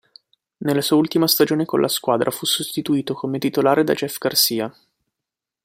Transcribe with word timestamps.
Nella 0.63 0.81
sua 0.81 0.97
ultima 0.97 1.27
stagione 1.27 1.63
con 1.65 1.79
la 1.79 1.87
squadra 1.87 2.31
fu 2.31 2.47
sostituito 2.47 3.13
come 3.13 3.37
titolare 3.37 3.83
da 3.83 3.93
Jeff 3.93 4.17
Garcia. 4.17 4.75